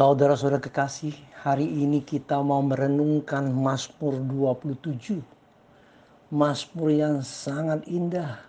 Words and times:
Saudara-saudara 0.00 0.64
kekasih, 0.64 1.12
hari 1.44 1.68
ini 1.68 2.00
kita 2.00 2.40
mau 2.40 2.64
merenungkan 2.64 3.52
Mazmur 3.52 4.16
27. 4.24 5.20
Mazmur 6.32 6.88
yang 6.88 7.20
sangat 7.20 7.84
indah 7.84 8.40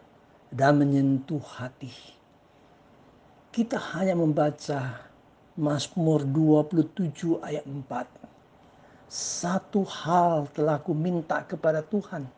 dan 0.48 0.80
menyentuh 0.80 1.44
hati. 1.44 1.92
Kita 3.52 3.76
hanya 4.00 4.16
membaca 4.16 5.12
Mazmur 5.60 6.24
27 6.24 7.44
ayat 7.44 7.68
4. 7.68 9.12
Satu 9.12 9.84
hal 9.84 10.48
telah 10.56 10.80
ku 10.80 10.96
minta 10.96 11.44
kepada 11.44 11.84
Tuhan. 11.84 12.32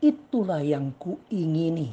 Itulah 0.00 0.64
yang 0.64 0.96
ku 0.96 1.20
ingini. 1.28 1.92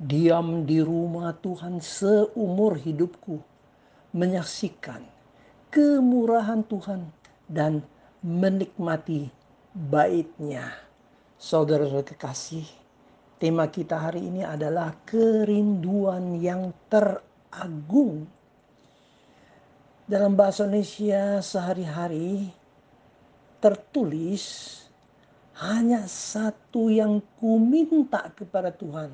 Diam 0.00 0.64
di 0.64 0.80
rumah 0.80 1.36
Tuhan 1.36 1.84
seumur 1.84 2.80
hidupku. 2.80 3.44
Menyaksikan 4.16 5.12
kemurahan 5.74 6.62
Tuhan 6.62 7.10
dan 7.50 7.82
menikmati 8.22 9.26
baitnya. 9.74 10.70
Saudara-saudara 11.34 12.14
kekasih, 12.14 12.62
tema 13.42 13.66
kita 13.66 13.98
hari 13.98 14.22
ini 14.22 14.46
adalah 14.46 14.94
kerinduan 15.02 16.38
yang 16.38 16.70
teragung. 16.86 18.30
Dalam 20.06 20.38
bahasa 20.38 20.70
Indonesia 20.70 21.42
sehari-hari 21.42 22.54
tertulis 23.58 24.78
hanya 25.58 26.06
satu 26.06 26.86
yang 26.86 27.18
ku 27.42 27.58
minta 27.58 28.30
kepada 28.30 28.70
Tuhan. 28.70 29.10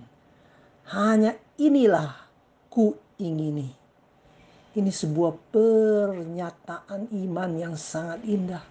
Hanya 0.93 1.41
inilah 1.57 2.29
ku 2.69 3.01
ingini. 3.17 3.80
Ini 4.71 4.87
sebuah 4.95 5.51
pernyataan 5.51 7.11
iman 7.11 7.51
yang 7.59 7.75
sangat 7.75 8.23
indah. 8.23 8.63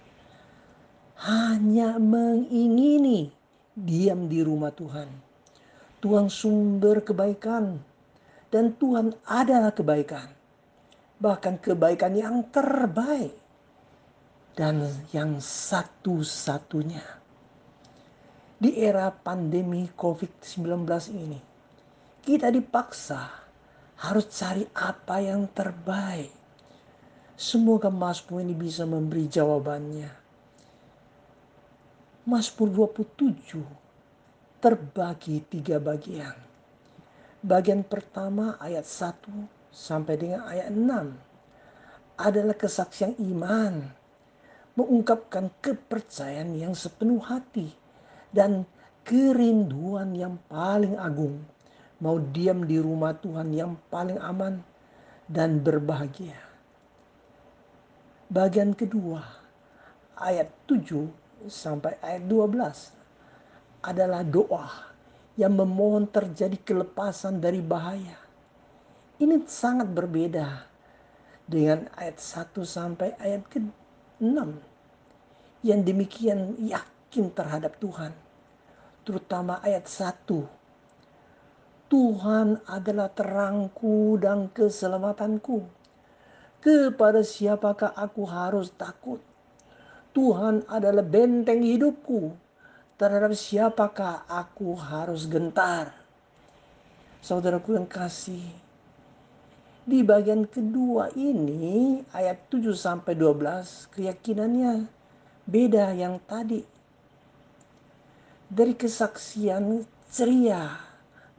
Hanya 1.20 2.00
mengingini 2.00 3.28
diam 3.76 4.24
di 4.24 4.40
rumah 4.40 4.72
Tuhan. 4.72 5.12
Tuhan 6.00 6.32
sumber 6.32 7.04
kebaikan 7.04 7.76
dan 8.48 8.72
Tuhan 8.80 9.12
adalah 9.28 9.76
kebaikan. 9.76 10.32
Bahkan 11.20 11.60
kebaikan 11.60 12.16
yang 12.16 12.48
terbaik 12.48 13.36
dan 14.56 14.88
yang 15.12 15.36
satu-satunya. 15.36 17.04
Di 18.56 18.80
era 18.80 19.12
pandemi 19.12 19.84
COVID-19 19.92 20.88
ini, 21.12 21.40
kita 22.24 22.48
dipaksa 22.48 23.49
harus 24.00 24.32
cari 24.32 24.64
apa 24.72 25.20
yang 25.20 25.44
terbaik. 25.52 26.32
Semoga 27.36 27.92
Mazmur 27.92 28.40
ini 28.40 28.56
bisa 28.56 28.88
memberi 28.88 29.28
jawabannya. 29.28 30.08
Mazmur 32.24 32.68
27 32.92 34.60
terbagi 34.60 35.40
tiga 35.48 35.76
bagian. 35.80 36.36
Bagian 37.40 37.80
pertama 37.80 38.60
ayat 38.60 38.84
1 38.84 39.72
sampai 39.72 40.14
dengan 40.20 40.44
ayat 40.44 40.68
6 40.68 42.20
adalah 42.20 42.56
kesaksian 42.56 43.16
iman. 43.20 43.84
Mengungkapkan 44.76 45.48
kepercayaan 45.60 46.56
yang 46.56 46.72
sepenuh 46.72 47.20
hati 47.20 47.72
dan 48.32 48.64
kerinduan 49.04 50.12
yang 50.16 50.36
paling 50.48 50.96
agung 50.96 51.40
mau 52.00 52.16
diam 52.16 52.64
di 52.64 52.80
rumah 52.80 53.12
Tuhan 53.12 53.52
yang 53.52 53.76
paling 53.92 54.16
aman 54.16 54.64
dan 55.28 55.60
berbahagia. 55.60 56.36
Bagian 58.32 58.72
kedua, 58.72 59.20
ayat 60.16 60.48
7 60.64 61.06
sampai 61.46 62.00
ayat 62.00 62.24
12 62.24 63.84
adalah 63.84 64.24
doa 64.24 64.90
yang 65.36 65.56
memohon 65.56 66.08
terjadi 66.08 66.56
kelepasan 66.64 67.40
dari 67.40 67.60
bahaya. 67.60 68.16
Ini 69.20 69.44
sangat 69.44 69.92
berbeda 69.92 70.68
dengan 71.44 71.84
ayat 71.96 72.16
1 72.16 72.64
sampai 72.64 73.12
ayat 73.20 73.44
ke-6 73.52 74.38
yang 75.60 75.80
demikian 75.84 76.56
yakin 76.56 77.28
terhadap 77.36 77.76
Tuhan. 77.76 78.16
Terutama 79.04 79.60
ayat 79.60 79.84
1 79.88 80.59
Tuhan 81.90 82.62
adalah 82.70 83.10
terangku 83.10 84.14
dan 84.22 84.46
keselamatanku. 84.54 85.66
Kepada 86.62 87.26
siapakah 87.26 87.90
aku 87.98 88.22
harus 88.30 88.70
takut? 88.78 89.18
Tuhan 90.14 90.62
adalah 90.70 91.02
benteng 91.02 91.66
hidupku. 91.66 92.30
Terhadap 92.94 93.34
siapakah 93.34 94.22
aku 94.30 94.78
harus 94.78 95.26
gentar? 95.26 95.90
Saudaraku 97.26 97.74
yang 97.74 97.90
kasih, 97.90 98.46
di 99.82 100.06
bagian 100.06 100.46
kedua 100.46 101.10
ini 101.18 102.06
ayat 102.14 102.46
7 102.46 102.70
sampai 102.70 103.18
12 103.18 103.90
keyakinannya 103.98 104.86
beda 105.42 105.90
yang 105.98 106.22
tadi. 106.22 106.62
Dari 108.46 108.78
kesaksian 108.78 109.82
ceria 110.06 110.89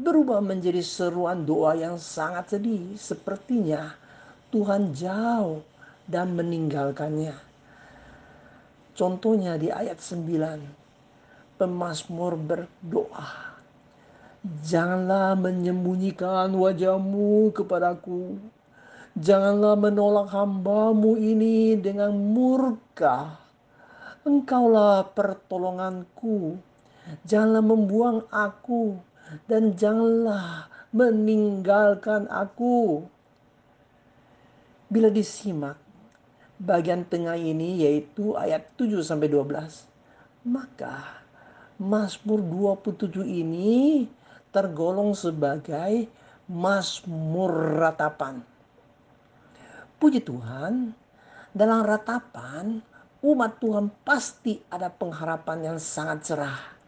berubah 0.02 0.42
menjadi 0.42 0.82
seruan 0.82 1.46
doa 1.46 1.78
yang 1.78 2.02
sangat 2.02 2.58
sedih. 2.58 2.98
Sepertinya 2.98 3.94
Tuhan 4.50 4.92
jauh 4.92 5.62
dan 6.10 6.34
meninggalkannya. 6.36 7.38
Contohnya 8.92 9.56
di 9.56 9.72
ayat 9.72 10.02
9, 10.04 11.56
pemazmur 11.56 12.36
berdoa. 12.36 13.56
Janganlah 14.66 15.38
menyembunyikan 15.38 16.52
wajahmu 16.52 17.54
kepadaku. 17.54 18.42
Janganlah 19.14 19.78
menolak 19.78 20.34
hambamu 20.34 21.16
ini 21.16 21.78
dengan 21.78 22.12
murka. 22.18 23.38
Engkaulah 24.26 25.06
pertolonganku. 25.14 26.58
Janganlah 27.26 27.64
membuang 27.66 28.18
aku 28.30 29.11
dan 29.48 29.76
janganlah 29.76 30.68
meninggalkan 30.92 32.28
aku. 32.28 33.08
Bila 34.92 35.08
disimak 35.08 35.80
bagian 36.60 37.08
tengah 37.08 37.40
ini 37.40 37.88
yaitu 37.88 38.36
ayat 38.36 38.68
7 38.76 39.00
sampai 39.00 39.32
12, 39.32 39.88
maka 40.44 41.24
Mazmur 41.80 42.44
27 42.84 43.24
ini 43.24 44.06
tergolong 44.52 45.16
sebagai 45.16 46.12
Mazmur 46.52 47.80
ratapan. 47.80 48.44
Puji 49.96 50.20
Tuhan, 50.20 50.92
dalam 51.56 51.88
ratapan 51.88 52.84
umat 53.24 53.62
Tuhan 53.64 53.88
pasti 54.04 54.60
ada 54.68 54.92
pengharapan 54.92 55.72
yang 55.72 55.78
sangat 55.80 56.20
cerah 56.28 56.81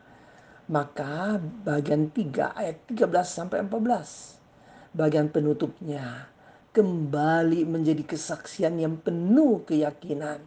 maka 0.71 1.39
bagian 1.67 2.07
3 2.07 2.55
ayat 2.55 2.77
13 2.87 3.09
sampai 3.27 3.63
14 3.67 4.95
bagian 4.95 5.27
penutupnya 5.27 6.29
kembali 6.73 7.69
menjadi 7.69 8.01
kesaksian 8.01 8.81
yang 8.81 8.97
penuh 8.97 9.61
keyakinan. 9.67 10.41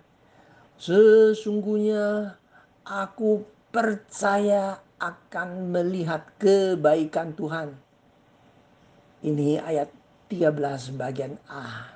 Sesungguhnya 0.76 2.34
aku 2.82 3.46
percaya 3.70 4.82
akan 4.98 5.70
melihat 5.70 6.26
kebaikan 6.40 7.32
Tuhan. 7.36 7.78
Ini 9.22 9.62
ayat 9.62 9.88
13 10.28 10.98
bagian 10.98 11.38
A. 11.46 11.94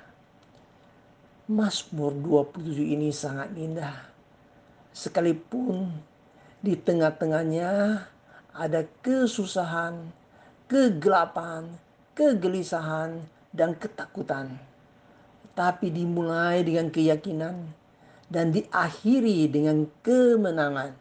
Mazmur 1.51 2.15
27 2.15 2.95
ini 2.95 3.11
sangat 3.11 3.51
indah. 3.59 4.07
Sekalipun 4.95 5.91
di 6.61 6.77
tengah-tengahnya 6.77 8.05
ada 8.53 8.81
kesusahan, 9.01 10.13
kegelapan, 10.69 11.65
kegelisahan, 12.13 13.25
dan 13.49 13.73
ketakutan. 13.73 14.61
Tapi 15.57 15.89
dimulai 15.89 16.61
dengan 16.61 16.93
keyakinan 16.93 17.65
dan 18.29 18.53
diakhiri 18.53 19.49
dengan 19.49 19.89
kemenangan. 20.05 20.95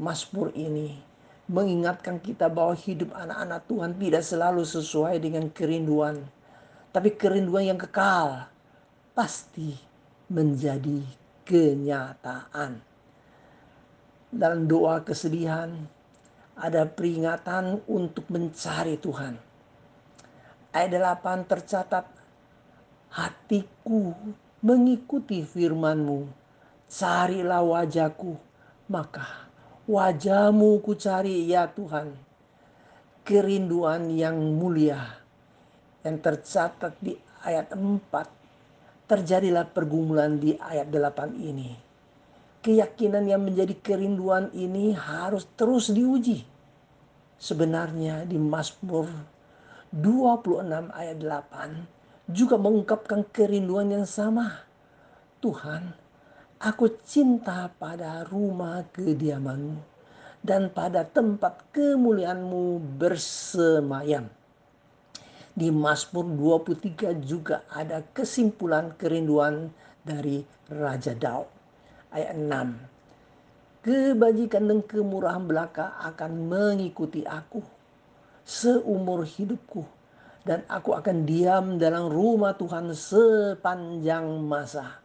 Mazmur 0.00 0.50
ini 0.56 0.96
mengingatkan 1.44 2.16
kita 2.16 2.48
bahwa 2.48 2.72
hidup 2.72 3.12
anak-anak 3.12 3.60
Tuhan 3.68 3.92
tidak 4.00 4.24
selalu 4.24 4.64
sesuai 4.64 5.20
dengan 5.20 5.52
kerinduan. 5.52 6.24
Tapi 6.90 7.14
kerinduan 7.14 7.68
yang 7.68 7.78
kekal 7.78 8.48
pasti 9.12 9.76
menjadi 10.32 11.04
kenyataan 11.44 12.89
dalam 14.30 14.70
doa 14.70 15.02
kesedihan, 15.02 15.74
ada 16.54 16.86
peringatan 16.86 17.82
untuk 17.90 18.30
mencari 18.30 18.94
Tuhan. 18.94 19.34
Ayat 20.70 21.18
8 21.18 21.50
tercatat, 21.50 22.06
hatiku 23.10 24.14
mengikuti 24.62 25.42
firman-Mu. 25.42 26.30
Carilah 26.90 27.62
wajahku, 27.62 28.38
maka 28.86 29.50
wajahmu 29.90 30.78
ku 30.82 30.94
cari 30.94 31.50
ya 31.50 31.66
Tuhan. 31.70 32.14
Kerinduan 33.26 34.10
yang 34.10 34.38
mulia 34.38 35.20
yang 36.06 36.18
tercatat 36.18 36.96
di 36.98 37.14
ayat 37.42 37.74
4. 37.74 39.06
Terjadilah 39.10 39.66
pergumulan 39.66 40.38
di 40.38 40.54
ayat 40.54 40.86
8 40.86 41.34
ini. 41.34 41.89
Keyakinan 42.60 43.24
yang 43.24 43.40
menjadi 43.40 43.72
kerinduan 43.80 44.52
ini 44.52 44.92
harus 44.92 45.48
terus 45.56 45.88
diuji. 45.88 46.44
Sebenarnya 47.40 48.28
di 48.28 48.36
Mazmur 48.36 49.08
26 49.96 50.92
ayat 50.92 51.18
8 51.24 52.28
juga 52.28 52.60
mengungkapkan 52.60 53.24
kerinduan 53.32 53.88
yang 53.88 54.04
sama. 54.04 54.68
Tuhan, 55.40 55.96
aku 56.60 57.00
cinta 57.00 57.72
pada 57.80 58.28
rumah 58.28 58.84
kediamanmu 58.92 59.80
dan 60.44 60.68
pada 60.68 61.04
tempat 61.08 61.64
kemuliaanmu 61.72 62.76
bersemayam. 63.00 64.28
Di 65.56 65.72
Mazmur 65.72 66.28
23 66.28 67.24
juga 67.24 67.64
ada 67.72 68.04
kesimpulan 68.12 68.92
kerinduan 69.00 69.72
dari 70.04 70.44
Raja 70.68 71.16
Daud. 71.16 71.59
Ayat 72.10 72.34
6. 72.34 73.86
Kebajikan 73.86 74.66
dan 74.66 74.80
kemurahan 74.82 75.46
belaka 75.46 75.94
akan 76.10 76.50
mengikuti 76.50 77.22
aku 77.22 77.62
seumur 78.42 79.22
hidupku 79.22 79.86
dan 80.42 80.66
aku 80.66 80.98
akan 80.98 81.22
diam 81.22 81.78
dalam 81.78 82.10
rumah 82.10 82.58
Tuhan 82.58 82.90
sepanjang 82.92 84.26
masa. 84.42 84.98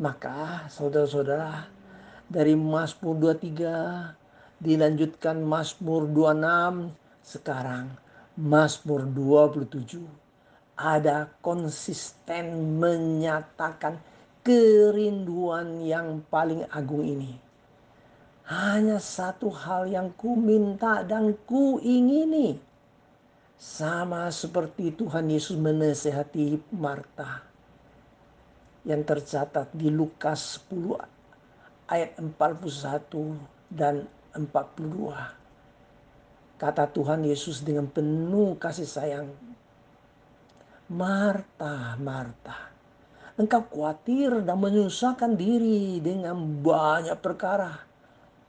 Maka 0.00 0.66
saudara-saudara 0.72 1.68
dari 2.26 2.56
Mazmur 2.56 3.36
23 3.36 4.16
dilanjutkan 4.56 5.36
Mazmur 5.44 6.08
26 6.08 6.96
sekarang 7.22 7.92
Mazmur 8.40 9.04
27 9.04 10.00
ada 10.80 11.28
konsisten 11.44 12.80
menyatakan 12.80 14.00
kerinduan 14.42 15.86
yang 15.86 16.18
paling 16.26 16.66
agung 16.70 17.06
ini. 17.06 17.38
Hanya 18.50 18.98
satu 18.98 19.54
hal 19.54 19.86
yang 19.86 20.10
ku 20.18 20.34
minta 20.34 21.06
dan 21.06 21.38
ku 21.46 21.78
ingini 21.78 22.58
sama 23.54 24.26
seperti 24.34 24.90
Tuhan 24.90 25.30
Yesus 25.30 25.54
menasehati 25.54 26.58
Marta 26.74 27.46
yang 28.82 29.06
tercatat 29.06 29.70
di 29.70 29.94
Lukas 29.94 30.58
10 30.66 31.86
ayat 31.86 32.18
41 32.18 33.38
dan 33.70 34.10
42. 34.34 36.58
Kata 36.58 36.90
Tuhan 36.90 37.22
Yesus 37.22 37.62
dengan 37.62 37.86
penuh 37.86 38.58
kasih 38.58 38.90
sayang, 38.90 39.30
Marta, 40.90 41.94
Marta, 42.02 42.71
engkau 43.36 43.64
khawatir 43.68 44.44
dan 44.44 44.58
menyusahkan 44.60 45.36
diri 45.36 46.00
dengan 46.00 46.36
banyak 46.60 47.16
perkara 47.20 47.92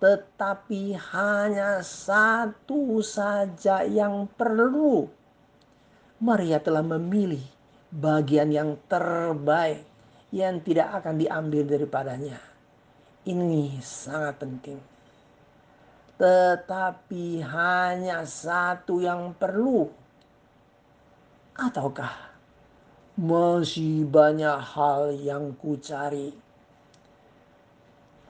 tetapi 0.03 1.00
hanya 1.15 1.80
satu 1.80 3.00
saja 3.00 3.88
yang 3.88 4.27
perlu. 4.35 5.07
Maria 6.19 6.59
telah 6.59 6.83
memilih 6.83 7.39
bagian 7.88 8.51
yang 8.51 8.75
terbaik 8.91 9.88
yang 10.35 10.59
tidak 10.59 10.91
akan 11.00 11.15
diambil 11.24 11.63
daripadanya. 11.63 12.35
Ini 13.24 13.80
sangat 13.80 14.44
penting. 14.44 14.80
Tetapi 16.19 17.39
hanya 17.39 18.27
satu 18.27 19.00
yang 19.00 19.31
perlu. 19.39 19.88
Ataukah 21.56 22.32
masih 23.13 24.10
banyak 24.10 24.57
hal 24.57 25.13
yang 25.13 25.54
ku 25.62 25.77
cari 25.77 26.33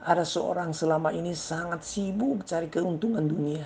ada 0.04 0.20
seorang 0.20 0.76
selama 0.76 1.16
ini 1.16 1.32
sangat 1.32 1.80
sibuk 1.80 2.44
cari 2.44 2.68
keuntungan 2.68 3.24
dunia. 3.24 3.64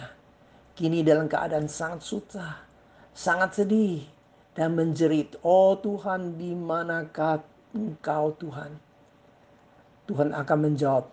Kini 0.78 1.02
dalam 1.02 1.26
keadaan 1.26 1.66
sangat 1.66 2.06
susah, 2.06 2.62
sangat 3.10 3.58
sedih 3.58 4.06
dan 4.54 4.78
menjerit. 4.78 5.34
Oh 5.42 5.74
Tuhan, 5.74 6.38
di 6.38 6.54
manakah 6.54 7.42
engkau 7.74 8.30
Tuhan? 8.38 8.70
Tuhan 10.06 10.30
akan 10.30 10.58
menjawab, 10.70 11.10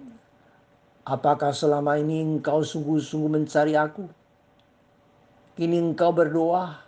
apakah 1.10 1.50
selama 1.50 1.98
ini 1.98 2.22
engkau 2.22 2.62
sungguh-sungguh 2.62 3.42
mencari 3.42 3.74
aku? 3.74 4.06
Kini 5.58 5.81
engkau 5.81 6.13
berdoa, 6.13 6.86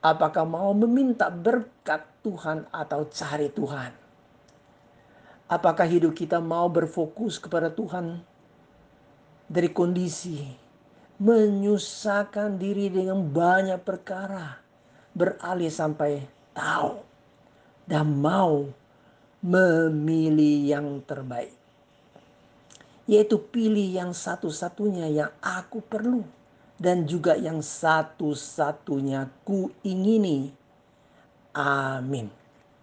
apakah 0.00 0.48
mau 0.48 0.72
meminta 0.72 1.28
berkat 1.28 2.04
Tuhan 2.24 2.68
atau 2.72 3.08
cari 3.08 3.48
Tuhan? 3.52 3.92
Apakah 5.50 5.86
hidup 5.88 6.16
kita 6.16 6.38
mau 6.40 6.70
berfokus 6.70 7.36
kepada 7.36 7.68
Tuhan 7.68 8.22
dari 9.50 9.68
kondisi 9.74 10.46
menyusahkan 11.20 12.56
diri 12.56 12.88
dengan 12.88 13.20
banyak 13.20 13.84
perkara, 13.84 14.56
beralih 15.12 15.68
sampai 15.68 16.24
tahu 16.56 17.04
dan 17.84 18.08
mau 18.08 18.64
memilih 19.44 20.56
yang 20.64 20.86
terbaik. 21.04 21.52
Yaitu 23.04 23.42
pilih 23.42 23.90
yang 23.90 24.14
satu-satunya 24.14 25.10
yang 25.10 25.32
aku 25.42 25.82
perlu 25.82 26.24
dan 26.80 27.04
juga 27.04 27.36
yang 27.36 27.60
satu-satunya 27.60 29.28
ku 29.44 29.68
ingini. 29.84 30.48
Amin. 31.52 32.39